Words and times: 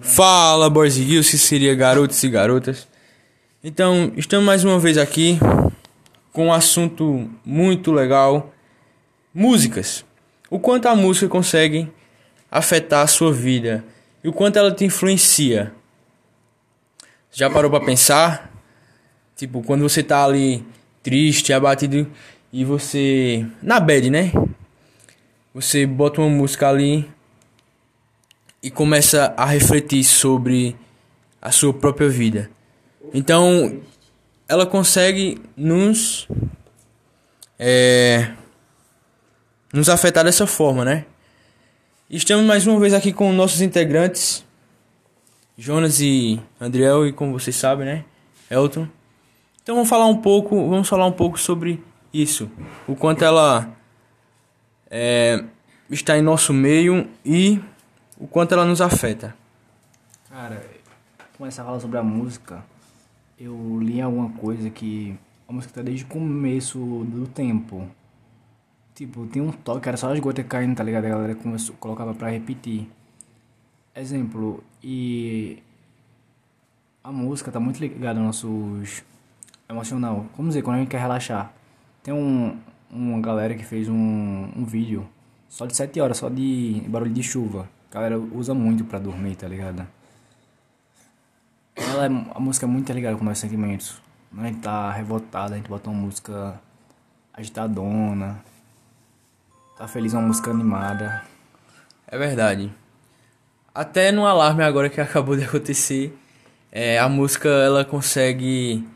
Fala, 0.00 0.70
boys 0.70 0.96
e 0.96 1.02
girls, 1.02 1.30
que 1.30 1.36
seria 1.36 1.74
garotos 1.74 2.22
e 2.22 2.28
garotas. 2.28 2.88
Então, 3.62 4.10
estamos 4.16 4.46
mais 4.46 4.64
uma 4.64 4.78
vez 4.78 4.96
aqui 4.96 5.38
com 6.32 6.46
um 6.46 6.52
assunto 6.52 7.30
muito 7.44 7.92
legal: 7.92 8.54
músicas. 9.34 10.02
O 10.48 10.58
quanto 10.58 10.86
a 10.86 10.96
música 10.96 11.28
consegue 11.28 11.92
afetar 12.50 13.02
a 13.02 13.06
sua 13.06 13.32
vida 13.32 13.84
e 14.24 14.28
o 14.28 14.32
quanto 14.32 14.58
ela 14.58 14.72
te 14.72 14.84
influencia. 14.84 15.72
Já 17.30 17.50
parou 17.50 17.70
para 17.70 17.84
pensar? 17.84 18.50
Tipo, 19.36 19.62
quando 19.62 19.82
você 19.82 20.02
tá 20.02 20.24
ali 20.24 20.64
triste, 21.02 21.52
abatido 21.52 22.10
e 22.50 22.64
você 22.64 23.46
na 23.62 23.78
bad, 23.78 24.08
né? 24.08 24.32
Você 25.52 25.84
bota 25.84 26.22
uma 26.22 26.30
música 26.30 26.68
ali 26.68 27.10
e 28.62 28.70
começa 28.70 29.34
a 29.36 29.44
refletir 29.46 30.04
sobre 30.04 30.76
a 31.40 31.50
sua 31.50 31.74
própria 31.74 32.08
vida. 32.08 32.50
Então, 33.12 33.80
ela 34.48 34.64
consegue 34.64 35.40
nos 35.56 36.28
é, 37.58 38.32
nos 39.72 39.88
afetar 39.88 40.24
dessa 40.24 40.46
forma, 40.46 40.84
né? 40.84 41.06
Estamos 42.08 42.44
mais 42.44 42.66
uma 42.66 42.78
vez 42.78 42.92
aqui 42.92 43.12
com 43.12 43.32
nossos 43.32 43.60
integrantes, 43.60 44.44
Jonas 45.56 46.00
e 46.00 46.40
Andriel, 46.60 47.06
e 47.06 47.12
como 47.12 47.32
vocês 47.32 47.56
sabem, 47.56 47.86
né? 47.86 48.04
Elton. 48.50 48.86
Então 49.62 49.76
vamos 49.76 49.88
falar 49.88 50.06
um 50.06 50.18
pouco, 50.18 50.68
vamos 50.68 50.88
falar 50.88 51.06
um 51.06 51.12
pouco 51.12 51.38
sobre 51.38 51.82
isso, 52.12 52.50
o 52.86 52.94
quanto 52.94 53.24
ela 53.24 53.74
é, 54.90 55.42
está 55.88 56.18
em 56.18 56.22
nosso 56.22 56.52
meio 56.52 57.08
e 57.24 57.60
o 58.22 58.28
quanto 58.28 58.52
ela 58.52 58.64
nos 58.64 58.80
afeta. 58.80 59.34
Cara, 60.30 60.64
começar 61.36 61.62
a 61.62 61.64
falar 61.66 61.80
sobre 61.80 61.98
a 61.98 62.04
música, 62.04 62.64
eu 63.36 63.80
li 63.80 64.00
alguma 64.00 64.30
coisa 64.30 64.70
que 64.70 65.18
a 65.48 65.52
música 65.52 65.74
tá 65.74 65.82
desde 65.82 66.04
o 66.04 66.06
começo 66.06 66.78
do 66.78 67.26
tempo. 67.26 67.90
Tipo, 68.94 69.26
tem 69.26 69.42
um 69.42 69.50
toque, 69.50 69.88
era 69.88 69.96
só 69.96 70.12
as 70.12 70.20
gotas 70.20 70.46
caindo, 70.46 70.76
tá 70.76 70.84
ligado? 70.84 71.06
A 71.06 71.08
galera 71.08 71.34
começou, 71.34 71.74
colocava 71.80 72.14
pra 72.14 72.30
repetir. 72.30 72.88
Exemplo, 73.92 74.62
e 74.80 75.60
a 77.02 77.10
música 77.10 77.50
tá 77.50 77.58
muito 77.58 77.80
ligada 77.80 78.20
ao 78.20 78.26
nossos 78.26 79.02
emocional. 79.68 80.26
Como 80.36 80.46
dizer, 80.46 80.62
quando 80.62 80.76
a 80.76 80.78
gente 80.78 80.90
quer 80.90 81.00
relaxar. 81.00 81.52
Tem 82.04 82.14
um, 82.14 82.56
uma 82.88 83.20
galera 83.20 83.56
que 83.56 83.64
fez 83.64 83.88
um, 83.88 84.48
um 84.56 84.64
vídeo 84.64 85.08
só 85.48 85.66
de 85.66 85.74
7 85.74 86.00
horas, 86.00 86.18
só 86.18 86.28
de 86.28 86.84
barulho 86.86 87.12
de 87.12 87.22
chuva. 87.22 87.68
A 87.92 87.94
galera 87.94 88.18
usa 88.18 88.54
muito 88.54 88.84
pra 88.84 88.98
dormir, 88.98 89.36
tá 89.36 89.46
ligado? 89.46 89.86
Ela, 91.76 92.06
é- 92.06 92.26
a 92.34 92.40
música 92.40 92.66
é 92.66 92.68
muito 92.68 92.90
ligada 92.92 93.16
com 93.16 93.24
nossos 93.24 93.38
sentimentos. 93.40 94.00
Quando 94.30 94.44
a 94.44 94.48
gente 94.48 94.60
tá 94.60 94.90
revoltado, 94.90 95.52
a 95.54 95.56
gente 95.56 95.68
bota 95.68 95.90
uma 95.90 96.00
música 96.00 96.58
agitadona. 97.34 98.42
Tá 99.76 99.86
feliz, 99.88 100.12
uma 100.14 100.22
música 100.22 100.50
animada. 100.50 101.22
É 102.06 102.16
verdade. 102.18 102.72
Até 103.74 104.12
no 104.12 104.26
alarme 104.26 104.62
agora 104.62 104.88
que 104.88 105.00
acabou 105.00 105.36
de 105.36 105.44
acontecer, 105.44 106.16
é, 106.70 106.98
a 106.98 107.08
música 107.08 107.48
ela 107.48 107.84
consegue 107.84 108.86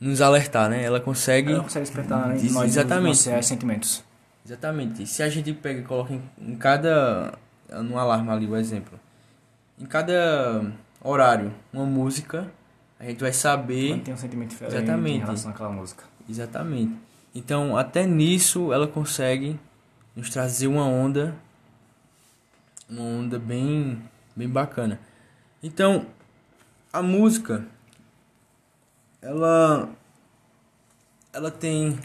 nos 0.00 0.20
alertar, 0.20 0.68
né? 0.70 0.82
Ela 0.84 1.00
consegue. 1.00 1.52
Ela 1.52 1.62
consegue 1.62 1.84
despertar 1.86 2.34
Diz- 2.36 2.52
nós 2.52 2.66
exatamente. 2.76 3.28
os 3.30 3.46
sentimentos. 3.46 4.04
Exatamente. 4.46 5.06
Se 5.06 5.22
a 5.22 5.28
gente 5.28 5.52
pega 5.52 5.80
e 5.80 5.82
coloca 5.84 6.12
em, 6.14 6.22
em 6.40 6.56
cada. 6.56 7.36
No 7.68 7.98
alarme 7.98 8.30
ali, 8.30 8.46
o 8.46 8.56
exemplo. 8.56 8.98
Em 9.78 9.86
cada 9.86 10.72
horário, 11.02 11.52
uma 11.72 11.84
música, 11.84 12.50
a 12.98 13.04
gente 13.04 13.20
vai 13.20 13.32
saber. 13.32 13.90
Quando 13.90 14.04
tem 14.04 14.14
um 14.14 14.18
sentimento 14.18 14.50
diferente 14.50 14.76
Exatamente. 14.76 15.16
em 15.16 15.20
relação 15.20 15.50
àquela 15.50 15.70
música. 15.70 16.04
Exatamente. 16.28 16.96
Então, 17.34 17.76
até 17.76 18.06
nisso, 18.06 18.72
ela 18.72 18.86
consegue 18.86 19.58
nos 20.16 20.30
trazer 20.30 20.66
uma 20.66 20.84
onda. 20.84 21.34
Uma 22.88 23.02
onda 23.02 23.38
bem, 23.38 24.02
bem 24.34 24.48
bacana. 24.48 24.98
Então, 25.62 26.06
a 26.92 27.02
música. 27.02 27.66
Ela. 29.20 29.88
Ela 31.32 31.50
tem. 31.50 31.98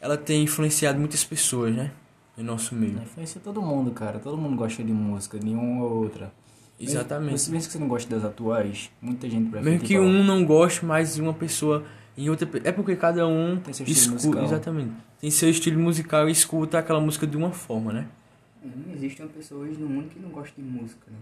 Ela 0.00 0.16
tem 0.16 0.42
influenciado 0.42 0.98
muitas 0.98 1.24
pessoas, 1.24 1.74
né? 1.74 1.92
Em 2.40 2.44
nosso 2.44 2.74
meio. 2.74 2.96
Influencia 3.02 3.40
todo 3.42 3.60
mundo, 3.60 3.90
cara. 3.90 4.18
Todo 4.18 4.36
mundo 4.36 4.56
gosta 4.56 4.82
de 4.82 4.92
música, 4.92 5.38
de 5.38 5.50
uma 5.50 5.84
ou 5.84 6.02
outra. 6.02 6.32
Exatamente. 6.78 7.32
Mesmo, 7.32 7.52
mesmo 7.52 7.66
que 7.66 7.72
você 7.72 7.78
não 7.78 7.88
goste 7.88 8.08
das 8.08 8.24
atuais, 8.24 8.90
muita 9.02 9.28
gente 9.28 9.50
prefere. 9.50 9.70
Mesmo 9.72 9.86
que 9.86 9.98
um 9.98 10.24
não 10.24 10.44
goste 10.44 10.84
mais 10.84 11.14
de 11.14 11.20
uma 11.20 11.34
pessoa 11.34 11.84
em 12.16 12.30
outra. 12.30 12.48
É 12.64 12.72
porque 12.72 12.96
cada 12.96 13.26
um 13.26 13.58
Tem 13.60 13.74
seu 13.74 13.84
estilo 13.84 14.16
escuta. 14.16 14.38
musical. 14.38 14.44
Exatamente. 14.44 14.92
Tem 15.20 15.30
seu 15.30 15.50
estilo 15.50 15.78
musical 15.78 16.28
e 16.28 16.32
escuta 16.32 16.78
aquela 16.78 17.00
música 17.00 17.26
de 17.26 17.36
uma 17.36 17.52
forma, 17.52 17.92
né? 17.92 18.08
Não 18.64 18.94
existe 18.94 19.20
uma 19.20 19.28
pessoa 19.28 19.62
hoje 19.64 19.78
no 19.78 19.88
mundo 19.88 20.08
que 20.08 20.18
não 20.18 20.30
gosta 20.30 20.54
de 20.60 20.66
música, 20.66 21.10
né? 21.10 21.18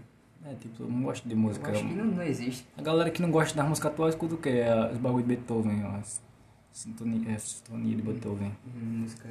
É, 0.51 0.55
tipo, 0.55 0.83
mundo 0.83 1.03
gosta 1.05 1.27
de 1.27 1.35
Eu 1.35 1.39
música. 1.39 1.71
acho 1.71 1.85
que 1.85 1.93
não, 1.93 2.05
não 2.05 2.23
existe. 2.23 2.65
A 2.77 2.81
galera 2.81 3.09
que 3.09 3.21
não 3.21 3.29
gosta 3.29 3.53
das 3.57 3.67
músicas 3.67 3.91
atuais 3.91 4.13
escuta 4.15 4.35
o 4.35 4.37
quê? 4.37 4.49
É 4.49 4.91
Os 4.93 4.97
bagulho 4.97 5.21
de 5.23 5.35
Beethoven, 5.35 5.83
ó, 5.83 5.97
as 5.97 6.21
sintonia, 6.71 7.29
é, 7.31 7.37
sintonia 7.37 7.95
de 7.97 8.01
Beethoven. 8.01 8.53
Hum, 8.65 8.99
Música. 9.01 9.27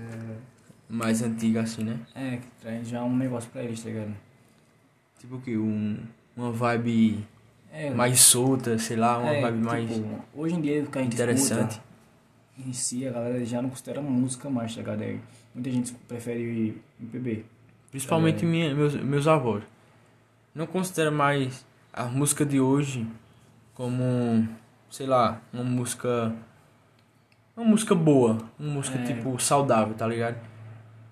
Mais 0.88 1.22
antiga 1.22 1.62
assim, 1.62 1.84
né? 1.84 1.99
É, 2.15 2.37
que 2.37 2.47
traz 2.60 2.88
já 2.88 3.03
um 3.04 3.15
negócio 3.16 3.50
pra 3.50 3.62
eles, 3.62 3.82
tá 3.82 3.88
ligado? 3.91 4.15
Tipo 5.19 5.38
que 5.41 5.56
um, 5.59 5.99
uma 6.37 6.50
vibe 6.50 7.26
É, 7.72 7.91
mais 7.91 8.21
solta, 8.21 8.78
sei 8.78 8.97
lá, 8.97 9.19
uma 9.19 9.31
é, 9.34 9.41
vibe 9.43 9.56
tipo, 9.59 9.66
mais 9.66 9.91
Hoje 10.34 10.54
em 10.54 10.60
dia, 10.60 10.82
o 10.82 10.87
que 10.91 10.98
a 10.98 11.03
gente 11.03 11.15
interessante. 11.15 11.72
escuta, 11.72 11.84
em 12.66 12.72
si, 12.72 13.06
a 13.06 13.12
galera 13.12 13.44
já 13.44 13.60
não 13.60 13.69
considera 13.69 14.00
música 14.00 14.48
mais, 14.48 14.75
tá 14.75 14.81
ligado? 14.81 15.03
É, 15.03 15.19
Muita 15.54 15.71
gente 15.71 15.93
prefere 16.06 16.81
MPB. 17.00 17.44
Principalmente 17.91 18.44
É. 18.44 18.48
minha, 18.48 18.75
meus, 18.75 18.94
meus 18.94 19.27
avós. 19.27 19.62
Não 20.54 20.66
considero 20.66 21.10
mais 21.12 21.66
a 21.93 22.04
música 22.04 22.47
de 22.47 22.60
hoje 22.60 23.06
como, 23.75 24.48
sei 24.91 25.06
lá, 25.06 25.41
uma 25.53 25.65
música. 25.65 26.34
Uma 27.56 27.66
música 27.66 27.94
boa. 27.94 28.38
Uma 28.59 28.75
música 28.75 28.98
É. 28.98 29.03
tipo 29.04 29.38
saudável, 29.41 29.94
tá 29.94 30.06
ligado? 30.06 30.37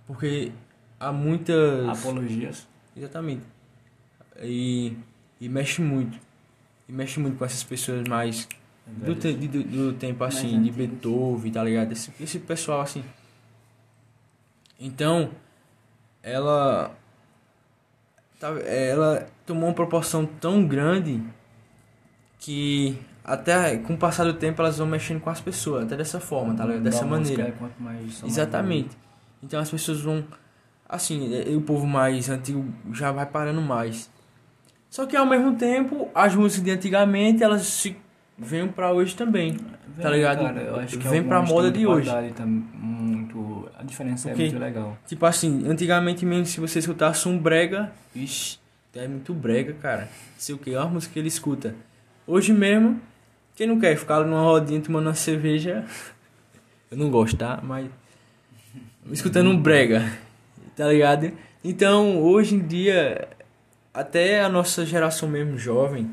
Porque 0.07 0.53
há 1.01 1.13
muitas. 1.13 1.89
Apologias. 1.89 2.67
Exatamente. 2.97 3.43
E, 4.43 4.97
e 5.41 5.49
mexe 5.49 5.81
muito. 5.83 6.19
E 6.89 6.93
mexe 6.93 7.19
muito 7.19 7.37
com 7.37 7.45
essas 7.45 7.65
pessoas 7.65 8.07
mais 8.09 8.49
do, 8.87 9.15
te, 9.15 9.33
do, 9.33 9.63
do 9.65 9.93
tempo 9.95 10.23
assim, 10.25 10.63
de. 10.63 10.71
Beethoven, 10.71 11.51
tá 11.53 11.65
ligado? 11.65 11.93
Esse, 11.93 12.13
esse 12.21 12.39
pessoal 12.39 12.81
assim. 12.83 13.05
Então, 14.79 15.31
ela. 16.23 16.95
tá- 18.39 18.51
Ela 18.61 19.27
tomou 19.45 19.69
uma 19.69 19.75
proporção 19.75 20.27
tão 20.27 20.67
grande 20.67 21.23
que 22.39 22.97
até 23.25 23.77
com 23.79 23.95
o 23.95 23.97
passar 23.99 24.25
do 24.25 24.35
tempo 24.35 24.61
elas 24.63 24.79
vão 24.79 24.87
mexendo 24.87 25.21
com 25.21 25.31
as 25.31 25.41
pessoas, 25.41 25.85
até 25.85 25.97
dessa 25.97 26.21
forma, 26.21 26.55
tá 26.55 26.65
ligado? 26.65 26.83
Dessa 26.85 27.05
música, 27.05 27.39
maneira. 27.39 27.59
quanto 27.59 27.83
mais 27.83 28.23
Exatamente. 28.23 28.97
Então 29.47 29.61
as 29.61 29.71
pessoas 29.71 30.01
vão. 30.01 30.25
Assim, 30.89 31.33
é, 31.35 31.57
o 31.57 31.61
povo 31.61 31.87
mais 31.87 32.29
antigo 32.29 32.65
já 32.93 33.13
vai 33.13 33.27
parando 33.27 33.63
mais. 33.63 34.11
Só 34.91 35.07
que 35.07 35.17
ao 35.17 35.27
mesmo 35.27 35.55
tempo, 35.57 36.09
as 36.15 36.35
músicas 36.35 36.65
de 36.65 36.71
antigamente 36.73 37.43
elas 37.43 37.63
se 37.63 37.97
vêm 38.37 38.67
pra 38.69 38.93
hoje 38.93 39.15
também. 39.15 39.53
Vem, 39.53 40.03
tá 40.03 40.11
ligado? 40.11 40.43
Cara, 40.43 40.61
eu 40.61 40.77
acho 40.77 40.99
que 40.99 41.09
Vem 41.09 41.23
pra 41.23 41.43
moda 41.43 41.71
de 41.71 41.87
hoje. 41.87 42.11
Tá 42.35 42.45
muito, 42.45 43.69
a 43.79 43.83
diferença 43.85 44.29
Porque- 44.29 44.43
é 44.43 44.47
muito 44.47 44.59
legal. 44.59 44.99
Tipo 45.07 45.27
assim, 45.27 45.69
antigamente 45.69 46.27
mesmo, 46.27 46.47
se 46.47 46.61
você 46.61 46.81
escutasse 46.81 47.29
um 47.29 47.39
brega, 47.39 47.93
ixi, 48.15 48.59
é 48.95 49.07
muito 49.07 49.33
brega, 49.33 49.75
cara. 49.75 50.09
Sei 50.37 50.55
o 50.55 50.59
que, 50.59 50.75
é 50.75 50.79
uma 50.79 50.89
música 50.89 51.13
que 51.13 51.19
ele 51.19 51.29
escuta. 51.29 51.75
Hoje 52.27 52.53
mesmo, 52.53 53.01
quem 53.55 53.67
não 53.67 53.79
quer 53.79 53.97
ficar 53.97 54.25
numa 54.25 54.41
rodinha 54.41 54.81
tomando 54.81 55.07
uma 55.07 55.15
cerveja, 55.15 55.85
eu 56.91 56.97
não 56.97 57.11
gosto, 57.11 57.37
tá? 57.37 57.61
Mas 57.63 57.89
escutando 59.11 59.51
um 59.51 59.61
brega, 59.61 60.13
tá 60.75 60.89
ligado? 60.89 61.33
Então, 61.63 62.23
hoje 62.23 62.55
em 62.55 62.61
dia, 62.61 63.29
até 63.93 64.43
a 64.43 64.49
nossa 64.49 64.85
geração 64.85 65.29
mesmo 65.29 65.59
jovem 65.59 66.11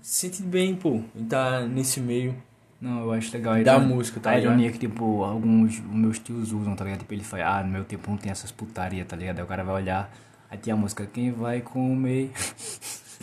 se 0.00 0.28
sente 0.28 0.42
bem, 0.42 0.74
pô, 0.74 1.02
em 1.14 1.24
tá 1.26 1.60
nesse 1.66 2.00
meio 2.00 2.34
Não, 2.80 3.00
eu 3.02 3.12
acho 3.12 3.30
legal. 3.36 3.62
da 3.62 3.78
música, 3.78 4.18
tá 4.18 4.30
a 4.30 4.36
ligado? 4.36 4.52
ironia 4.52 4.72
que, 4.72 4.78
tipo, 4.78 5.22
alguns 5.22 5.78
meus 5.80 6.18
tios 6.18 6.50
usam, 6.52 6.74
tá 6.74 6.84
ligado? 6.84 7.00
Tipo, 7.00 7.12
ele 7.12 7.24
fala, 7.24 7.58
ah, 7.58 7.62
no 7.62 7.70
meu 7.70 7.84
tempo 7.84 8.10
não 8.10 8.16
tem 8.16 8.30
essas 8.32 8.50
putaria, 8.50 9.04
tá 9.04 9.14
ligado? 9.14 9.38
Aí 9.38 9.44
o 9.44 9.46
cara 9.46 9.62
vai 9.62 9.74
olhar, 9.74 10.10
aí 10.50 10.56
tem 10.56 10.72
a 10.72 10.76
música, 10.76 11.06
quem 11.06 11.30
vai 11.30 11.60
comer? 11.60 12.30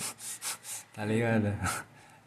tá 0.93 1.03
ligado? 1.03 1.53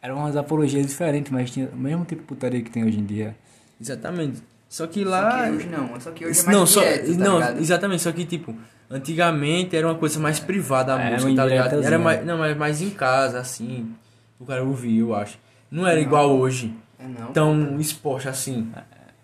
Eram 0.03 0.17
umas 0.17 0.37
apologias 0.37 0.87
diferentes, 0.87 1.31
mas 1.31 1.51
tinha 1.51 1.69
o 1.69 1.77
mesmo 1.77 2.05
tipo 2.05 2.23
de 2.23 2.27
putaria 2.29 2.63
que 2.63 2.71
tem 2.71 2.85
hoje 2.85 2.99
em 2.99 3.05
dia. 3.05 3.37
Exatamente. 3.81 4.43
Só 4.69 4.87
que 4.87 5.03
Só 5.03 5.11
lá. 5.11 5.45
que 5.45 5.51
hoje 5.57 5.67
não, 5.69 6.01
só 6.01 6.11
que 6.11 6.27
hoje 6.27 6.41
é 6.41 6.43
mais 6.45 6.57
não, 6.59 6.67
só, 6.67 6.81
direto, 6.81 7.07
tá 7.13 7.25
não, 7.25 7.35
ligado? 7.39 7.59
exatamente, 7.61 8.03
só 8.03 8.13
que 8.13 8.25
tipo, 8.27 8.55
antigamente 8.91 9.77
era 9.77 9.87
uma 9.87 9.95
coisa 9.95 10.19
mais 10.21 10.39
privada 10.39 10.95
a 10.95 11.01
É, 11.01 11.13
música, 11.13 11.35
tá 11.35 11.45
ligado? 11.47 11.67
indiretazinha. 11.67 11.87
Era 11.87 11.99
mais, 11.99 12.25
não, 12.27 12.39
mas 12.39 12.57
mais 12.57 12.83
em 12.83 12.91
casa, 12.91 13.39
assim, 13.41 13.91
o 14.39 14.45
cara 14.45 14.63
ouvia, 14.63 15.01
eu 15.01 15.15
acho. 15.15 15.39
Não 15.71 15.87
era 15.87 16.01
igual 16.01 16.31
hoje, 16.39 16.75
É 16.99 17.07
não. 17.07 17.33
tão 17.33 17.81
exposto 17.81 18.29
assim. 18.29 18.71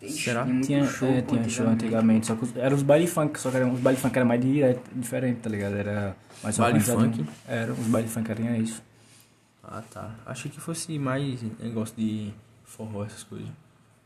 tem, 0.00 0.08
será? 0.10 0.44
Tinha 0.62 0.84
show, 0.86 1.08
é, 1.08 1.22
tinha 1.22 1.48
show 1.48 1.66
antigamente, 1.66 2.26
só 2.26 2.34
que 2.34 2.44
os- 2.44 2.56
eram 2.56 2.76
os 2.76 2.82
baile 2.82 3.06
funk, 3.06 3.38
só 3.40 3.50
que 3.50 3.56
eram, 3.56 3.72
os 3.72 3.80
baile 3.80 3.98
funk 3.98 4.16
era 4.16 4.24
mais 4.24 4.40
direto, 4.40 4.82
diferente, 4.94 5.40
tá 5.40 5.50
ligado? 5.50 5.76
Era 5.76 6.16
mais 6.42 6.56
Baile 6.58 6.80
funk? 6.80 7.24
Era, 7.48 7.72
os 7.72 7.86
baile 7.86 8.08
funk 8.08 8.30
eram 8.30 8.54
isso. 8.56 8.82
Ah, 9.62 9.82
tá. 9.92 10.10
Achei 10.26 10.50
que 10.50 10.60
fosse 10.60 10.98
mais 10.98 11.40
negócio 11.58 11.94
de 11.96 12.30
forró, 12.64 13.04
essas 13.04 13.22
coisas. 13.22 13.48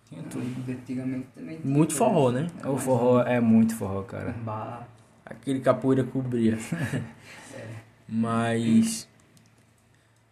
Tinha 0.09 0.23
tudo. 0.25 0.45
Antigamente 0.73 1.27
também. 1.35 1.59
tinha, 1.59 1.73
Muito 1.73 1.95
forró, 1.95 2.31
né? 2.33 2.47
O 2.65 2.77
forró 2.77 3.21
é 3.23 3.41
muito 3.41 3.75
forró, 3.75 4.03
cara. 4.03 4.35
Bah, 4.45 4.87
Aquele 5.25 5.61
capoeira 5.61 6.03
cobria. 6.05 6.59
Mas 8.09 9.09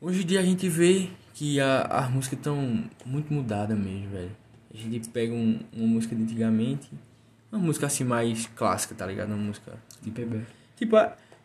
hoje 0.01 0.23
em 0.23 0.27
dia 0.27 0.41
a 0.41 0.43
gente 0.43 0.69
vê 0.69 1.09
que 1.35 1.61
a, 1.61 1.83
as 1.83 2.11
músicas 2.11 2.39
estão 2.39 2.85
muito 3.05 3.33
mudadas 3.33 3.79
mesmo, 3.79 4.09
velho. 4.11 4.31
A 4.73 4.77
gente 4.79 5.09
pega 5.11 5.33
um- 5.35 5.61
uma 5.73 5.87
música 5.87 6.15
de 6.15 6.23
antigamente, 6.23 6.91
uma 7.53 7.61
música 7.61 7.87
assim 7.87 8.05
mais 8.05 8.47
clássica, 8.57 8.95
tá 8.95 9.07
ligado? 9.07 9.29
Uma 9.29 9.37
música. 9.37 9.73
De 10.03 10.11
PB. 10.11 10.41
Tipo, 10.77 10.97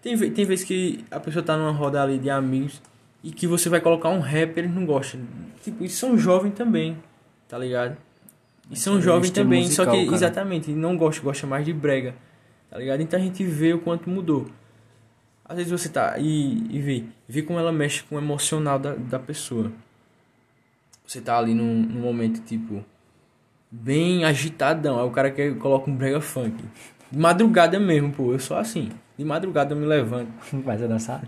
tem, 0.02 0.18
tem 0.32 0.46
vezes 0.46 0.64
que 0.66 1.04
a 1.12 1.20
pessoa 1.20 1.44
tá 1.44 1.58
numa 1.58 1.72
roda 1.72 2.02
ali 2.02 2.18
de 2.18 2.30
amigos 2.30 2.82
e 3.24 3.32
que 3.32 3.46
você 3.48 3.70
vai 3.70 3.80
colocar 3.82 4.10
um 4.10 4.20
rap 4.20 4.56
e 4.56 4.60
eles 4.62 4.74
não 4.74 4.86
gostam. 4.86 5.22
Tipo, 5.64 5.84
e 5.84 5.90
são 5.90 6.18
jovens 6.18 6.54
também, 6.54 6.98
tá 7.48 7.58
ligado? 7.58 7.98
E 8.72 8.76
são 8.78 8.98
é 8.98 9.02
jovens 9.02 9.32
também, 9.32 9.64
só 9.64 9.84
musical, 9.84 9.94
que 9.94 10.06
cara. 10.06 10.16
exatamente, 10.16 10.72
não 10.72 10.96
gosta, 10.96 11.22
gosta 11.22 11.46
mais 11.46 11.66
de 11.66 11.74
brega, 11.74 12.16
tá 12.70 12.78
ligado? 12.78 13.02
Então 13.02 13.20
a 13.20 13.22
gente 13.22 13.44
vê 13.44 13.74
o 13.74 13.80
quanto 13.80 14.10
mudou. 14.10 14.48
Às 15.44 15.58
vezes 15.58 15.72
você 15.72 15.90
tá 15.90 16.18
e, 16.18 16.64
e 16.70 16.80
vê, 16.80 17.04
vê 17.28 17.42
como 17.42 17.60
ela 17.60 17.74
mexe 17.74 18.04
com 18.04 18.16
o 18.16 18.18
emocional 18.18 18.80
da, 18.80 18.96
da 18.96 19.20
pessoa. 19.20 19.70
Você 21.06 21.20
tá 21.20 21.38
ali 21.38 21.54
num, 21.54 21.82
num 21.82 22.00
momento, 22.00 22.42
tipo, 22.42 22.86
bem 23.70 24.24
agitadão. 24.24 24.98
Aí 24.98 25.06
o 25.06 25.12
cara 25.12 25.30
quer, 25.30 25.54
coloca 25.58 25.92
um 25.92 25.96
brega 25.96 26.22
funk. 26.22 26.64
De 27.12 27.20
madrugada 27.20 27.78
mesmo, 27.78 28.14
pô. 28.14 28.32
Eu 28.32 28.40
sou 28.40 28.56
assim. 28.56 28.90
De 29.18 29.26
madrugada 29.26 29.74
eu 29.74 29.78
me 29.78 29.86
levanto. 29.86 30.32
Vai 30.64 30.78
você 30.78 30.88
dançar? 30.88 31.22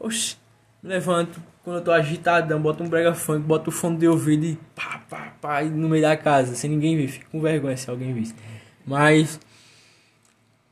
Oxi, 0.00 0.38
me 0.82 0.88
levanto. 0.88 1.38
Quando 1.66 1.78
eu 1.78 1.82
tô 1.82 1.90
agitadão, 1.90 2.60
boto 2.60 2.84
um 2.84 2.88
brega 2.88 3.12
funk, 3.12 3.44
boto 3.44 3.70
o 3.70 3.72
fone 3.72 3.96
de 3.96 4.06
ouvido 4.06 4.46
e 4.46 4.56
pá, 4.72 5.02
pá, 5.10 5.32
pá, 5.40 5.64
no 5.64 5.88
meio 5.88 6.00
da 6.00 6.16
casa, 6.16 6.54
sem 6.54 6.70
ninguém 6.70 6.96
ver. 6.96 7.08
Fico 7.08 7.28
com 7.28 7.40
vergonha 7.40 7.76
se 7.76 7.90
alguém 7.90 8.14
visse. 8.14 8.36
Mas. 8.86 9.40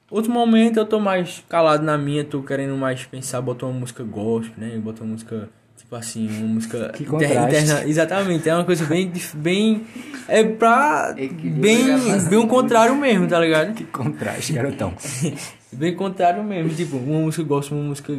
Outro 0.09 0.31
momento 0.31 0.77
eu 0.79 0.87
tô 0.87 1.01
mais 1.01 1.43
calado 1.49 1.83
na 1.83 1.99
minha, 1.99 2.23
tô 2.23 2.45
querendo 2.45 2.77
mais 2.77 3.05
pensar, 3.07 3.41
botar 3.41 3.67
uma 3.67 3.81
música 3.81 4.05
gospel, 4.05 4.55
né? 4.57 4.79
Botar 4.79 5.03
uma 5.03 5.15
música, 5.15 5.49
tipo 5.77 5.97
assim, 5.97 6.29
uma 6.29 6.47
música 6.55 6.91
Que 6.91 7.03
interna. 7.03 7.83
Exatamente, 7.85 8.49
é 8.49 8.55
uma 8.55 8.65
coisa 8.65 8.85
bem. 8.87 9.11
bem 9.35 9.85
é 10.29 10.45
pra. 10.45 11.13
Bem, 11.13 11.89
da 11.89 12.19
bem 12.31 12.39
o 12.39 12.47
contrário 12.47 12.95
mesmo, 12.95 13.27
tá 13.27 13.41
ligado? 13.41 13.75
Que 13.75 13.83
contraste, 13.83 14.53
garotão. 14.53 14.95
Bem 15.73 15.97
contrário 15.97 16.45
mesmo, 16.45 16.73
tipo, 16.73 16.99
uma 16.99 17.19
música 17.19 17.43
gospel, 17.43 17.79
uma 17.79 17.89
música 17.89 18.17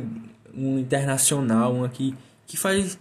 um 0.53 0.77
internacional, 0.77 1.73
uma 1.73 1.87
que, 1.87 2.13
que 2.47 2.57
faz 2.57 2.97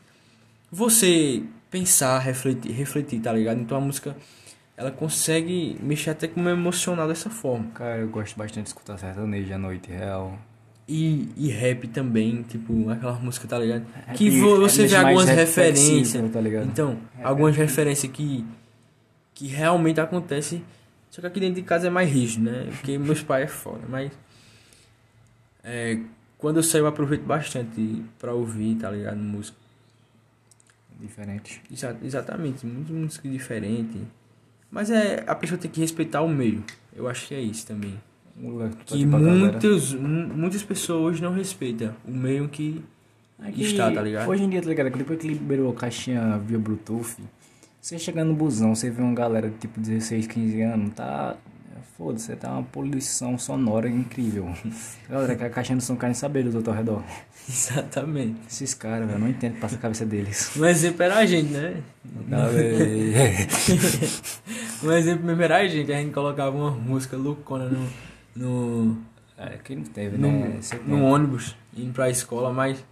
você 0.70 1.42
pensar, 1.70 2.18
refletir, 2.18 2.72
refletir, 2.72 3.20
tá 3.20 3.32
ligado? 3.32 3.60
Então 3.60 3.76
a 3.78 3.80
música, 3.80 4.16
ela 4.76 4.90
consegue 4.90 5.76
mexer 5.80 6.10
até 6.10 6.28
com 6.28 6.40
o 6.42 6.48
emocional 6.48 7.08
dessa 7.08 7.30
forma. 7.30 7.70
Cara, 7.74 7.98
eu 7.98 8.08
gosto 8.08 8.36
bastante 8.36 8.64
de 8.64 8.68
escutar 8.68 8.98
sertanejo 8.98 9.52
à 9.54 9.58
noite, 9.58 9.90
real. 9.90 10.38
E, 10.86 11.30
e 11.36 11.48
rap 11.48 11.88
também, 11.88 12.42
tipo, 12.42 12.90
aquela 12.90 13.14
música, 13.14 13.48
tá 13.48 13.58
ligado? 13.58 13.86
Rap 14.06 14.16
que 14.16 14.28
é 14.28 14.40
você 14.40 14.86
vê 14.86 14.94
mais 14.94 15.06
algumas 15.06 15.28
referências. 15.28 16.30
tá? 16.30 16.70
Então, 16.70 16.98
algumas 17.22 17.56
referências 17.56 18.12
que, 18.12 18.44
que 19.34 19.46
realmente 19.46 20.00
acontecem. 20.00 20.62
Só 21.10 21.20
que 21.20 21.26
aqui 21.26 21.40
dentro 21.40 21.56
de 21.56 21.62
casa 21.62 21.86
é 21.86 21.90
mais 21.90 22.10
rígido, 22.10 22.50
né? 22.50 22.66
Porque 22.70 22.98
meus 22.98 23.22
pais 23.22 23.44
é 23.44 23.48
foda, 23.48 23.82
mas. 23.88 24.12
É, 25.62 25.98
quando 26.38 26.56
eu 26.58 26.62
saio 26.62 26.82
eu 26.82 26.86
aproveito 26.88 27.22
bastante 27.22 28.02
pra 28.18 28.32
ouvir, 28.34 28.76
tá 28.76 28.90
ligado? 28.90 29.16
Música. 29.16 29.56
Diferente. 31.00 31.60
Exa- 31.70 31.96
exatamente, 32.02 32.64
muita 32.66 32.92
música 32.92 33.28
diferente. 33.28 33.98
Mas 34.70 34.90
é, 34.90 35.24
a 35.26 35.34
pessoa 35.34 35.58
tem 35.58 35.70
que 35.70 35.80
respeitar 35.80 36.22
o 36.22 36.28
meio. 36.28 36.62
Eu 36.94 37.08
acho 37.08 37.28
que 37.28 37.34
é 37.34 37.40
isso 37.40 37.66
também. 37.66 37.94
Moleque, 38.36 38.76
tá 38.76 38.82
Que 38.96 39.04
galera. 39.04 39.32
muitas, 39.34 39.92
mu- 39.92 40.28
muitas 40.34 40.62
pessoas 40.62 41.20
não 41.20 41.32
respeitam 41.32 41.94
o 42.04 42.10
meio 42.10 42.48
que 42.48 42.82
Aqui, 43.38 43.62
está, 43.64 43.90
tá 43.90 44.00
ligado? 44.02 44.28
Hoje 44.28 44.42
em 44.44 44.48
dia, 44.48 44.62
tá 44.62 44.68
ligado? 44.68 44.90
Depois 44.96 45.18
que 45.20 45.28
liberou 45.28 45.70
a 45.70 45.74
caixinha 45.74 46.38
via 46.38 46.58
Bluetooth, 46.58 47.16
você 47.80 47.98
chegando 47.98 48.28
no 48.28 48.34
busão, 48.34 48.74
você 48.74 48.90
vê 48.90 49.02
uma 49.02 49.14
galera 49.14 49.50
de 49.50 49.56
tipo 49.58 49.78
16, 49.80 50.26
15 50.26 50.62
anos, 50.62 50.94
tá. 50.94 51.36
Foda-se, 51.96 52.34
tá 52.36 52.50
uma 52.50 52.62
poluição 52.62 53.38
sonora 53.38 53.88
incrível. 53.88 54.52
Galera, 55.08 55.36
que 55.36 55.44
a 55.44 55.50
caixinha 55.50 55.76
não 55.76 55.80
são 55.80 55.96
querem 55.96 56.14
saber 56.14 56.44
outros 56.46 56.66
ao 56.66 56.74
redor. 56.74 57.04
Exatamente. 57.48 58.36
Esses 58.48 58.74
caras, 58.74 59.06
velho, 59.06 59.18
não 59.18 59.28
entendo 59.28 59.52
o 59.52 59.54
que 59.54 59.60
passa 59.60 59.76
a 59.76 59.78
cabeça 59.78 60.04
deles. 60.04 60.54
Um 60.58 60.64
exemplo 60.64 61.02
era 61.02 61.16
a 61.16 61.26
gente, 61.26 61.52
né? 61.52 61.82
Tá, 62.28 62.48
velho. 62.48 63.14
um 64.82 64.92
exemplo 64.92 65.24
mesmo 65.24 65.42
era 65.42 65.58
a 65.58 65.68
gente. 65.68 65.92
A 65.92 65.96
gente 65.96 66.12
colocava 66.12 66.56
uma 66.56 66.70
música 66.70 67.16
loucona 67.16 67.66
no, 67.66 67.88
no, 68.34 68.96
é, 69.36 69.58
quem 69.62 69.76
não 69.76 69.84
teve, 69.84 70.16
no, 70.16 70.30
né? 70.30 70.60
No 70.86 70.96
tem. 70.96 71.02
ônibus, 71.02 71.56
indo 71.76 71.92
pra 71.92 72.08
escola, 72.08 72.52
mas. 72.52 72.84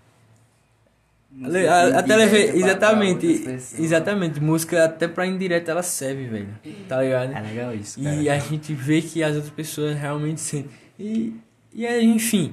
Ale- 1.45 1.67
a- 1.69 1.99
Até 1.99 2.17
levei. 2.17 2.51
indireta 2.51 2.77
pra- 2.79 2.89
pra 2.91 3.05
Exatamente. 3.07 3.39
pessoas. 3.39 3.81
Exatamente. 3.81 4.41
Música 4.41 4.85
até 4.85 5.09
pra 5.09 5.27
indireta 5.27 5.71
ela 5.71 5.83
serve, 5.83 6.27
velho. 6.27 6.49
Tá 6.89 7.01
ligado? 7.03 7.33
É 7.33 7.41
legal 7.41 7.75
isso, 7.75 8.03
cara. 8.03 8.17
E 8.17 8.29
a 8.29 8.39
gente 8.39 8.75
vê 8.75 9.01
que 9.01 9.23
as 9.23 9.35
outras 9.37 9.53
pessoas 9.53 9.97
realmente 9.97 10.41
sentem. 10.41 10.71
E, 10.99 11.35
e 11.73 11.87
é, 11.87 12.03
enfim. 12.03 12.53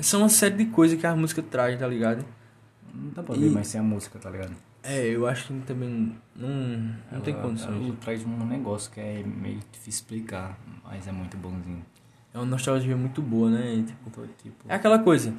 São 0.00 0.20
uma 0.20 0.28
série 0.28 0.54
de 0.56 0.64
coisas 0.66 0.98
que 0.98 1.06
a 1.06 1.14
música 1.14 1.42
traz, 1.42 1.78
tá 1.78 1.86
ligado? 1.86 2.24
Não 2.94 3.10
dá 3.12 3.22
pra 3.22 3.36
E- 3.36 3.40
ver 3.40 3.50
mais 3.50 3.66
sem 3.66 3.80
a 3.80 3.84
música, 3.84 4.18
tá 4.18 4.30
ligado? 4.30 4.52
É, 4.82 5.04
eu 5.08 5.26
acho 5.26 5.48
que 5.48 5.60
também 5.66 6.16
não, 6.34 6.48
não 7.12 7.20
tem 7.20 7.34
Ela- 7.34 7.42
condições. 7.42 7.84
ela 7.86 7.96
traz 8.00 8.24
um 8.24 8.46
negócio 8.46 8.90
que 8.90 8.98
é 8.98 9.22
meio 9.22 9.58
difícil 9.70 10.00
explicar, 10.00 10.58
mas 10.82 11.06
é 11.06 11.12
muito 11.12 11.36
bonzinho. 11.36 11.84
É 12.32 12.38
uma 12.38 12.46
nostalgia 12.46 12.96
muito 12.96 13.20
boa, 13.20 13.50
né? 13.50 13.84
Tipo, 13.86 14.26
tipo, 14.42 14.56
É 14.66 14.74
aquela 14.74 14.98
coisa. 14.98 15.34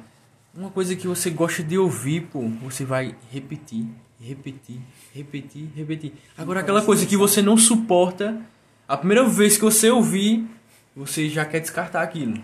Uma 0.54 0.70
coisa 0.70 0.94
que 0.94 1.06
você 1.08 1.30
gosta 1.30 1.62
de 1.62 1.78
ouvir, 1.78 2.22
pô, 2.22 2.40
você 2.62 2.84
vai 2.84 3.16
repetir, 3.30 3.88
repetir, 4.20 4.80
repetir, 5.14 5.70
repetir. 5.74 6.12
Agora 6.36 6.60
aquela 6.60 6.82
coisa 6.82 7.06
que 7.06 7.16
você 7.16 7.40
não 7.40 7.56
suporta, 7.56 8.38
a 8.86 8.96
primeira 8.96 9.24
vez 9.24 9.56
que 9.56 9.64
você 9.64 9.90
ouvir, 9.90 10.46
você 10.94 11.28
já 11.28 11.44
quer 11.46 11.60
descartar 11.60 12.02
aquilo. 12.02 12.34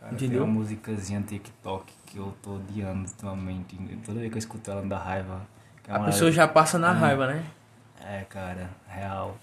Cara, 0.00 0.14
Entendeu? 0.14 0.42
Tem 0.42 0.50
uma 0.50 0.60
musicazinha 0.60 1.20
TikTok 1.20 1.92
que 2.06 2.16
eu 2.16 2.34
tô 2.42 2.56
odiando 2.56 3.02
ultimamente. 3.06 3.76
Toda 4.06 4.20
vez 4.20 4.30
que 4.30 4.36
eu 4.36 4.40
escuto 4.40 4.70
ela 4.70 4.82
dá 4.82 4.98
raiva. 4.98 5.46
A 5.86 6.00
pessoa 6.00 6.32
já 6.32 6.48
passa 6.48 6.78
na 6.78 6.92
raiva, 6.92 7.26
né? 7.26 7.44
É, 8.00 8.24
cara, 8.28 8.70
real. 8.88 9.36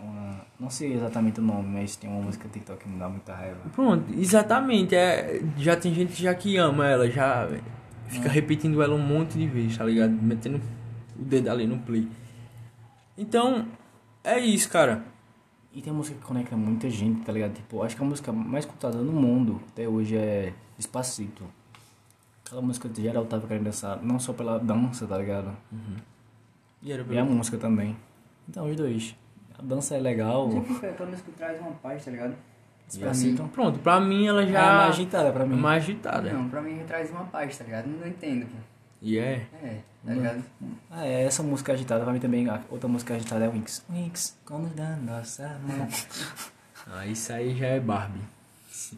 É 0.00 0.02
uma. 0.02 0.40
Não 0.58 0.70
sei 0.70 0.94
exatamente 0.94 1.40
o 1.40 1.42
nome, 1.42 1.68
mas 1.68 1.96
tem 1.96 2.08
uma 2.08 2.22
música 2.22 2.48
TikTok 2.48 2.82
que 2.82 2.88
me 2.88 2.98
dá 2.98 3.08
muita 3.08 3.34
raiva. 3.34 3.60
Pronto, 3.72 4.04
exatamente. 4.12 4.94
É, 4.94 5.42
já 5.56 5.76
tem 5.76 5.94
gente 5.94 6.20
já 6.20 6.34
que 6.34 6.56
ama 6.56 6.86
ela, 6.86 7.10
já 7.10 7.48
fica 8.08 8.28
repetindo 8.28 8.82
ela 8.82 8.94
um 8.94 9.06
monte 9.06 9.38
de 9.38 9.46
vezes, 9.46 9.78
tá 9.78 9.84
ligado? 9.84 10.12
Metendo 10.12 10.60
o 11.18 11.22
dedo 11.22 11.48
ali 11.50 11.66
no 11.66 11.78
play. 11.78 12.08
Então, 13.16 13.66
é 14.24 14.38
isso, 14.38 14.68
cara. 14.68 15.04
E 15.72 15.80
tem 15.80 15.92
uma 15.92 15.98
música 15.98 16.18
que 16.18 16.24
conecta 16.24 16.56
muita 16.56 16.90
gente, 16.90 17.24
tá 17.24 17.32
ligado? 17.32 17.54
Tipo, 17.54 17.82
acho 17.82 17.94
que 17.94 18.02
a 18.02 18.04
música 18.04 18.32
mais 18.32 18.64
escutada 18.64 18.98
no 18.98 19.12
mundo 19.12 19.60
até 19.68 19.88
hoje 19.88 20.16
é 20.16 20.52
Despacito. 20.76 21.44
Aquela 22.44 22.60
música 22.60 22.88
que 22.88 23.00
geral 23.00 23.24
tava 23.26 23.46
querendo 23.46 23.64
dançar, 23.64 24.02
não 24.02 24.18
só 24.18 24.32
pela 24.32 24.58
dança, 24.58 25.06
tá 25.06 25.16
ligado? 25.16 25.56
E 26.82 26.90
era 26.90 27.04
E 27.08 27.18
a 27.18 27.24
música 27.24 27.56
também. 27.56 27.96
Então, 28.48 28.68
os 28.68 28.74
dois. 28.74 29.14
A 29.60 29.62
dança 29.62 29.94
é 29.94 29.98
legal. 30.00 30.50
Sei 30.50 30.60
porque 30.62 30.86
pelo 30.86 31.10
menos 31.10 31.22
que 31.22 31.32
traz 31.32 31.60
uma 31.60 31.72
paz, 31.72 32.02
tá 32.02 32.10
ligado? 32.10 32.34
Despacito. 32.88 33.42
Pronto, 33.52 33.78
pra 33.78 34.00
mim 34.00 34.26
ela 34.26 34.44
Já 34.46 34.52
já 34.52 34.58
é 34.58 34.72
mais 34.76 34.88
agitada 34.94 35.32
pra 35.32 35.44
mim. 35.44 35.54
é 35.54 35.60
mais 35.60 35.82
agitada. 35.84 36.32
Não, 36.32 36.48
pra 36.48 36.62
mim 36.62 36.82
traz 36.86 37.10
uma 37.10 37.24
paz, 37.24 37.58
tá 37.58 37.64
ligado? 37.64 37.86
Não 37.86 38.08
entendo, 38.08 38.46
pô. 38.46 38.56
E 39.02 39.18
é. 39.18 39.46
É, 39.62 39.76
tá 40.06 40.14
ligado? 40.14 40.42
Ah, 40.90 41.06
é, 41.06 41.24
essa 41.24 41.42
música 41.42 41.72
agitada 41.74 42.04
pra 42.04 42.12
mim 42.12 42.20
também. 42.20 42.48
A 42.48 42.60
outra 42.70 42.88
música 42.88 43.14
agitada 43.14 43.44
é 43.44 43.48
Winx. 43.48 43.84
Winx, 43.90 44.36
como 44.46 44.66
da 44.68 44.96
nossa 44.96 45.58
mão. 45.66 45.86
Ah, 46.92 47.06
isso 47.06 47.32
aí 47.32 47.54
já 47.56 47.66
é 47.66 47.78
Barbie. 47.78 48.18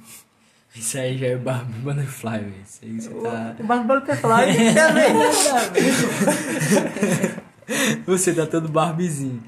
Isso 0.75 0.97
aí 0.97 1.19
já 1.19 1.27
é 1.27 1.37
Barbie 1.37 1.79
Butterfly, 1.81 2.39
velho. 2.39 2.55
Isso 2.65 2.79
aí 2.83 2.99
você 3.01 3.11
tá. 3.11 3.55
Mas 3.63 3.87
Butterfly 3.87 4.75
também. 4.75 5.13
Você 8.07 8.35
tá 8.35 8.47
todo 8.47 8.69
Barbiezinho. 8.69 9.43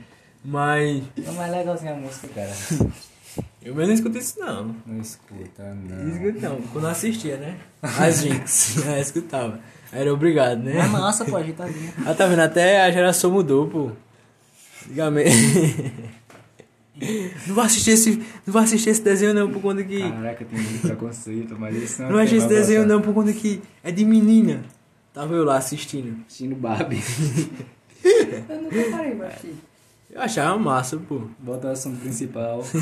Mas 0.45 1.03
É 1.17 1.31
mais 1.31 1.51
legalzinha 1.51 1.93
a 1.93 1.97
música, 1.97 2.29
cara. 2.29 2.53
eu 3.63 3.75
mesmo 3.75 3.89
não 3.89 3.95
escuto 3.95 4.19
isso 4.19 4.39
não. 4.39 4.77
Não 4.87 5.01
escuta, 5.01 5.75
Não 5.75 5.97
não. 5.97 6.09
escuto 6.09 6.41
não. 6.41 6.61
Quando 6.73 6.87
assistia, 6.89 7.39
né? 7.39 7.59
As 7.83 8.21
Jinx. 8.21 8.85
é, 8.87 9.01
escutava. 9.01 9.59
Era 9.91 10.13
obrigado, 10.13 10.59
né? 10.59 10.77
É 10.77 10.87
massa, 10.87 11.25
pô, 11.25 11.37
agitadinha. 11.37 11.95
Ah, 12.05 12.15
tá 12.15 12.27
vendo? 12.27 12.41
Até 12.41 12.83
a 12.83 12.91
geração 12.91 13.31
mudou, 13.31 13.69
pô. 13.69 13.91
Antigamente. 14.85 15.31
não 17.47 17.55
vou 17.55 17.65
assistir 17.65 17.93
esse. 17.93 18.17
Não 18.45 18.53
vou 18.53 18.61
assistir 18.61 18.91
esse 18.91 19.03
desenho 19.03 19.33
não, 19.33 19.51
por 19.51 19.63
conta 19.63 19.83
que. 19.83 20.01
Caraca, 20.11 20.45
tem 20.45 20.59
muito 20.59 20.81
preconceito, 20.83 21.57
mas 21.59 21.75
isso 21.77 22.03
Não 22.03 22.11
vou 22.11 22.19
assistir 22.19 22.37
esse 22.37 22.49
desenho 22.49 22.87
não, 22.87 23.01
por 23.01 23.15
conta 23.15 23.33
que 23.33 23.63
é 23.83 23.91
de 23.91 24.05
menina. 24.05 24.63
Tava 25.15 25.33
eu 25.35 25.45
lá 25.45 25.57
assistindo. 25.57 26.23
Assistindo 26.27 26.57
Barbie. 26.57 27.03
Eu 28.05 28.63
nunca 28.63 28.91
parei 28.91 29.23
assistir. 29.23 29.55
Eu 30.11 30.21
achava 30.21 30.57
massa, 30.59 30.97
pô. 30.97 31.23
Volta 31.41 31.69
ao 31.69 31.73
assunto 31.73 32.01
principal. 32.01 32.63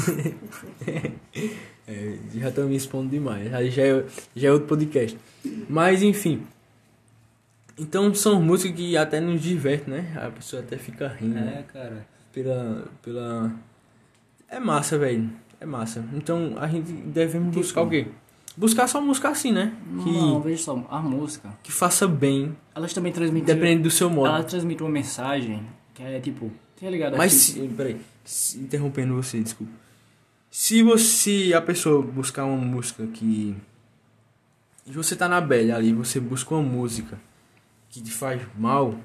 É, 1.85 2.17
já 2.37 2.49
estão 2.49 2.69
me 2.69 2.77
expondo 2.77 3.11
demais. 3.11 3.53
Aí 3.53 3.69
já 3.69 3.83
é, 3.83 4.05
já 4.37 4.49
é 4.49 4.53
outro 4.53 4.69
podcast. 4.69 5.19
Mas 5.69 6.01
enfim. 6.01 6.43
Então 7.77 8.15
são 8.15 8.41
músicas 8.41 8.77
que 8.77 8.97
até 8.97 9.21
nos 9.21 9.43
divertem, 9.43 9.95
né? 9.95 10.13
A 10.17 10.31
pessoa 10.31 10.63
até 10.63 10.79
fica 10.79 11.09
rindo. 11.09 11.35
né? 11.35 11.59
É, 11.59 11.73
cara. 11.73 12.07
Pela. 12.33 12.85
pela. 13.03 13.53
É 14.49 14.61
massa, 14.61 14.97
velho. 14.97 15.29
É 15.61 15.67
massa. 15.67 16.05
Então 16.15 16.55
a 16.57 16.69
gente 16.69 16.93
devemos 16.93 17.53
buscar 17.55 17.83
o 17.83 17.91
quê? 17.91 18.07
Buscar 18.57 18.87
só 18.87 19.01
música 19.01 19.31
assim, 19.31 19.51
né? 19.51 19.73
Que, 20.05 20.13
Não, 20.13 20.41
veja 20.41 20.63
só, 20.63 20.87
a 20.91 21.01
música, 21.01 21.49
que 21.63 21.73
faça 21.73 22.07
bem. 22.07 22.55
elas 22.75 22.93
também 22.93 23.11
transmitem... 23.11 23.55
Depende 23.55 23.83
do 23.83 23.91
seu 23.91 24.11
modo. 24.11 24.29
Ela 24.29 24.45
transmite 24.45 24.83
uma 24.83 24.91
mensagem 24.91 25.67
que 25.95 26.03
é 26.03 26.21
tipo... 26.21 26.53
Tá 26.83 26.91
ligado? 26.91 27.17
Mas 27.17 27.33
Aqui- 27.33 27.61
se, 27.69 27.69
peraí, 27.69 28.01
se- 28.25 28.59
interrompendo 28.59 29.15
você, 29.15 29.41
desculpa. 29.41 29.73
Se 30.51 30.83
você, 30.83 31.53
a 31.57 31.63
pessoa 31.63 32.03
buscar 32.03 32.45
uma 32.45 32.57
música 32.57 33.07
que 33.07 33.57
e 34.85 34.91
você 34.91 35.15
tá 35.15 35.29
na 35.29 35.41
bad 35.41 35.71
ali, 35.71 35.93
você 35.93 36.19
busca 36.19 36.55
uma 36.55 36.63
música 36.63 37.19
que 37.89 38.03
te 38.03 38.11
faz 38.11 38.43
mal, 38.59 38.99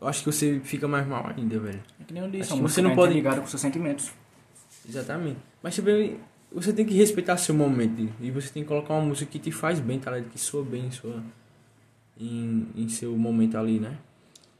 eu 0.00 0.06
acho 0.06 0.20
que 0.20 0.26
você 0.26 0.60
fica 0.62 0.86
mais 0.86 1.06
mal 1.06 1.26
ainda, 1.34 1.58
velho. 1.58 1.82
É 2.00 2.04
que 2.04 2.12
nem 2.12 2.22
eu 2.22 2.30
disse, 2.30 2.54
você 2.60 2.82
não 2.82 2.94
pode- 2.94 3.12
interligada 3.12 3.40
com 3.40 3.46
seus 3.46 3.62
sentimentos. 3.62 4.10
Exatamente. 4.86 5.38
Mas 5.62 5.74
também 5.74 6.18
você 6.52 6.70
tem 6.72 6.84
que 6.84 6.92
respeitar 6.94 7.38
seu 7.38 7.54
momento 7.54 8.08
e 8.20 8.30
você 8.30 8.50
tem 8.50 8.62
que 8.62 8.68
colocar 8.68 8.92
uma 8.94 9.06
música 9.06 9.30
que 9.30 9.38
te 9.38 9.50
faz 9.50 9.80
bem, 9.80 9.98
tá 9.98 10.10
ligado? 10.10 10.30
Que 10.30 10.38
soa 10.38 10.62
bem 10.62 10.86
em 10.86 10.90
sua 10.90 11.22
em, 12.20 12.68
em 12.76 12.88
seu 12.90 13.16
momento 13.16 13.56
ali, 13.56 13.80
né? 13.80 13.96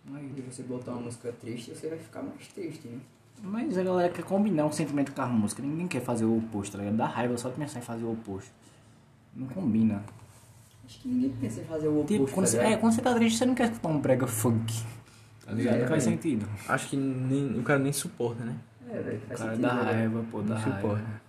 Mas 0.05 0.23
se 0.35 0.41
você 0.43 0.63
botar 0.65 0.93
uma 0.93 1.03
música 1.03 1.33
triste, 1.33 1.71
você 1.75 1.89
vai 1.89 1.99
ficar 1.99 2.23
mais 2.23 2.47
triste, 2.49 2.89
né? 2.89 2.99
Mas 3.43 3.77
a 3.79 3.83
galera 3.83 4.13
quer 4.13 4.25
combinar 4.25 4.67
um 4.67 4.73
sentimento 4.73 5.13
com 5.13 5.23
a 5.23 5.27
música. 5.27 5.63
Ninguém 5.63 5.89
quer 5.89 6.01
fazer 6.01 6.25
o 6.25 6.39
oposto, 6.39 6.73
tá 6.73 6.79
ligado? 6.79 6.97
Dá 6.97 7.07
raiva 7.07 7.37
só 7.37 7.49
de 7.49 7.57
pensar 7.57 7.79
em 7.79 7.83
fazer 7.83 8.05
o 8.05 8.13
oposto. 8.13 8.51
Não 9.35 9.47
combina. 9.49 10.03
Acho 10.85 11.01
que 11.01 11.09
ninguém 11.09 11.31
pensa 11.41 11.61
em 11.61 11.65
fazer 11.65 11.89
o 11.89 12.01
oposto, 12.01 12.13
Tipo, 12.13 12.31
quando 12.33 12.47
tá 12.47 12.51
você, 12.53 12.59
é, 12.59 12.77
quando 12.77 12.93
você 12.93 13.03
tá 13.03 13.15
triste, 13.15 13.39
você 13.39 13.47
não 13.47 13.55
quer 13.55 13.71
escutar 13.71 13.89
um 13.89 14.01
brega 14.01 14.27
funk. 14.27 14.73
Tá 15.45 15.53
ligado? 15.53 15.81
Não 15.81 15.89
faz 15.89 16.03
sentido. 16.05 16.49
Acho 16.69 16.89
que 16.91 16.97
nem, 16.97 17.59
o 17.59 17.63
cara 17.63 17.79
nem 17.79 17.93
suporta, 17.93 18.45
né? 18.45 18.57
É, 18.89 19.01
velho, 19.01 19.19
O 19.25 19.27
cara 19.29 19.39
sentido, 19.39 19.61
dá 19.63 19.75
né? 19.75 19.83
raiva, 19.93 20.25
pô, 20.31 20.43
dá 20.43 20.55
Não 20.55 20.61
raiva. 20.61 20.77
suporta. 20.81 21.23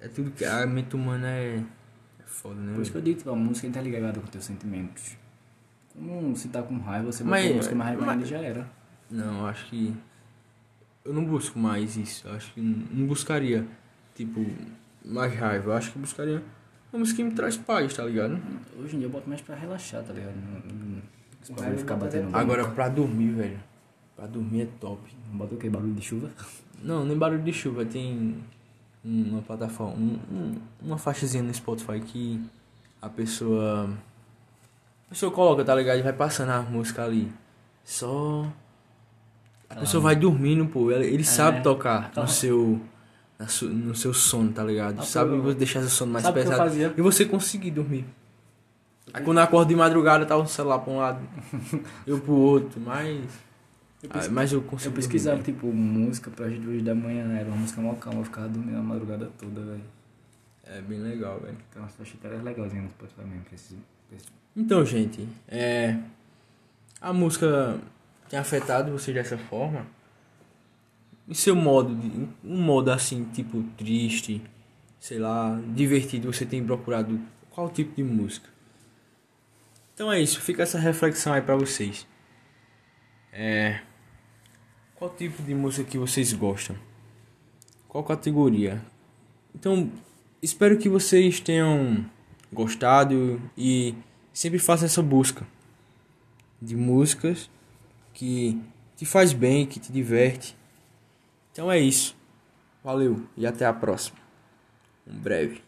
É 0.00 0.08
tudo 0.08 0.30
que 0.30 0.44
a 0.44 0.66
mente 0.66 0.94
humana 0.94 1.28
é, 1.28 1.56
é 1.56 2.22
foda, 2.24 2.60
né? 2.60 2.74
Por 2.74 2.82
isso 2.82 2.92
que 2.92 2.98
eu 2.98 3.02
digo 3.02 3.20
que 3.22 3.28
a 3.28 3.34
música 3.34 3.66
é 3.66 3.70
interligada 3.70 4.20
com 4.20 4.26
teus 4.28 4.44
sentimentos. 4.44 5.16
Como 5.98 6.36
você 6.36 6.48
tá 6.48 6.62
com 6.62 6.78
raiva, 6.78 7.10
você 7.10 7.24
Mas- 7.24 7.42
bota 7.42 7.52
a 7.52 7.56
música 7.56 7.74
mais 7.74 7.88
raiva 7.90 8.06
mas- 8.06 8.14
ainda 8.16 8.26
já 8.26 8.38
era. 8.38 8.70
Não, 9.10 9.40
eu 9.40 9.46
acho 9.46 9.66
que. 9.66 9.94
Eu 11.04 11.12
não 11.14 11.24
busco 11.24 11.58
mais 11.58 11.96
isso. 11.96 12.26
Eu 12.28 12.34
acho 12.34 12.52
que 12.52 12.60
não 12.60 12.86
não 12.92 13.06
buscaria, 13.06 13.66
tipo, 14.14 14.44
mais 15.04 15.34
raiva. 15.34 15.70
Eu 15.70 15.76
acho 15.76 15.90
que 15.92 15.98
buscaria 15.98 16.42
uma 16.92 17.00
música 17.00 17.16
que 17.16 17.24
me 17.24 17.32
traz 17.34 17.56
paz, 17.56 17.94
tá 17.94 18.04
ligado? 18.04 18.38
Hoje 18.78 18.96
em 18.96 18.98
dia 18.98 19.06
eu 19.08 19.10
boto 19.10 19.28
mais 19.28 19.40
pra 19.40 19.54
relaxar, 19.56 20.02
tá 20.04 20.12
ligado? 20.12 20.34
Não, 20.36 20.72
não, 21.56 21.62
raiva 21.62 21.76
ficar 21.78 21.96
batendo 21.96 22.34
Agora, 22.36 22.68
pra 22.68 22.88
dormir, 22.88 23.30
velho. 23.30 23.58
Pra 24.14 24.26
dormir 24.26 24.62
é 24.62 24.68
top. 24.80 25.00
Bota 25.32 25.54
o 25.54 25.58
que? 25.58 25.70
Barulho 25.70 25.94
de 25.94 26.02
chuva? 26.02 26.30
Não, 26.82 27.04
nem 27.04 27.16
barulho 27.16 27.42
de 27.42 27.52
chuva. 27.52 27.84
Tem 27.86 28.36
uma 29.04 29.40
plataforma, 29.42 29.96
um- 29.96 30.18
um- 30.30 30.54
uma 30.82 30.98
faixazinha 30.98 31.42
no 31.42 31.54
Spotify 31.54 32.00
que 32.00 32.40
a 33.00 33.08
pessoa. 33.08 33.88
A 35.08 35.10
pessoa 35.10 35.32
coloca, 35.32 35.64
tá 35.64 35.74
ligado? 35.74 35.98
E 35.98 36.02
vai 36.02 36.12
passando 36.12 36.50
a 36.50 36.60
música 36.62 37.02
ali. 37.04 37.32
Só. 37.84 38.46
A 39.70 39.76
pessoa 39.76 40.02
vai 40.02 40.14
dormindo, 40.16 40.66
pô. 40.66 40.90
Ele, 40.90 41.06
ele 41.06 41.24
sabe 41.24 41.62
tocar 41.62 42.12
no 42.14 42.28
seu. 42.28 42.80
no 43.62 43.94
seu 43.94 44.12
sono, 44.12 44.52
tá 44.52 44.62
ligado? 44.64 45.04
Sabe 45.04 45.40
pô, 45.40 45.52
deixar 45.54 45.80
seu 45.80 45.88
sono 45.90 46.12
mais 46.12 46.24
sabe 46.24 46.42
pesado. 46.42 46.70
E 46.96 47.00
você 47.02 47.24
conseguir 47.24 47.70
dormir. 47.70 48.04
Aí 49.14 49.22
quando 49.24 49.38
eu 49.38 49.44
acordo 49.44 49.68
de 49.68 49.74
madrugada, 49.76 50.26
tá 50.26 50.36
o 50.36 50.46
celular 50.46 50.80
pra 50.80 50.92
um 50.92 50.98
lado, 50.98 51.20
eu 52.06 52.20
pro 52.20 52.34
outro, 52.34 52.78
mas. 52.80 53.24
Eu, 54.02 54.10
Ah, 54.12 54.28
mas 54.30 54.52
eu 54.52 54.60
consigo. 54.62 54.90
eu 54.92 54.94
pesquisava, 54.96 55.42
tipo, 55.42 55.66
música 55.68 56.30
pra 56.30 56.48
gente 56.50 56.66
hoje 56.68 56.82
da 56.82 56.94
manhã, 56.94 57.24
né? 57.24 57.40
Era 57.40 57.48
uma 57.48 57.56
música 57.56 57.80
mó 57.80 57.94
calma, 57.94 58.20
eu 58.20 58.24
ficava 58.24 58.48
dormindo 58.48 58.76
a 58.78 58.82
madrugada 58.82 59.30
toda, 59.38 59.60
velho. 59.62 59.82
É 60.64 60.80
bem 60.82 60.98
legal, 61.00 61.40
velho. 61.40 61.56
Então, 61.70 61.84
as 61.84 61.92
faixas 61.96 62.16
eram 62.22 62.42
legalzinhas 62.44 62.84
no 62.84 62.90
Spotify 62.90 63.22
mesmo, 63.22 63.40
pra 63.40 63.56
pra 64.08 64.16
esses- 64.16 64.28
Então, 64.58 64.84
gente, 64.84 65.24
é, 65.46 65.96
a 67.00 67.12
música 67.12 67.80
tem 68.28 68.36
afetado 68.36 68.90
vocês 68.90 69.14
dessa 69.14 69.38
forma? 69.38 69.86
Em 71.28 71.32
seu 71.32 71.54
modo, 71.54 71.94
de, 71.94 72.28
um 72.42 72.60
modo 72.60 72.90
assim, 72.90 73.22
tipo 73.26 73.62
triste, 73.76 74.42
sei 74.98 75.20
lá, 75.20 75.56
divertido, 75.68 76.32
você 76.32 76.44
tem 76.44 76.64
procurado 76.64 77.20
qual 77.50 77.70
tipo 77.70 77.94
de 77.94 78.02
música? 78.02 78.48
Então 79.94 80.10
é 80.10 80.20
isso, 80.20 80.40
fica 80.40 80.64
essa 80.64 80.76
reflexão 80.76 81.34
aí 81.34 81.40
pra 81.40 81.54
vocês. 81.54 82.04
É, 83.32 83.80
qual 84.96 85.14
tipo 85.14 85.40
de 85.40 85.54
música 85.54 85.88
que 85.88 85.98
vocês 85.98 86.32
gostam? 86.32 86.74
Qual 87.86 88.02
categoria? 88.02 88.82
Então, 89.54 89.88
espero 90.42 90.76
que 90.78 90.88
vocês 90.88 91.38
tenham 91.38 92.04
gostado 92.52 93.40
e 93.56 93.94
sempre 94.38 94.60
façam 94.60 94.86
essa 94.86 95.02
busca 95.02 95.44
de 96.62 96.76
músicas 96.76 97.50
que 98.14 98.62
te 98.96 99.04
faz 99.04 99.32
bem, 99.32 99.66
que 99.66 99.80
te 99.80 99.90
diverte. 99.90 100.56
Então 101.50 101.72
é 101.72 101.80
isso. 101.80 102.16
Valeu 102.84 103.26
e 103.36 103.44
até 103.44 103.66
a 103.66 103.72
próxima. 103.72 104.16
Um 105.04 105.18
breve. 105.18 105.60